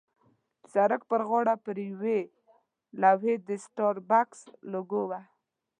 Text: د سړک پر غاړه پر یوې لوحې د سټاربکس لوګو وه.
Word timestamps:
د 0.61 0.63
سړک 0.73 1.01
پر 1.11 1.21
غاړه 1.29 1.55
پر 1.65 1.77
یوې 1.89 2.19
لوحې 3.01 3.35
د 3.47 3.49
سټاربکس 3.63 4.39
لوګو 4.71 5.01
وه. 5.09 5.21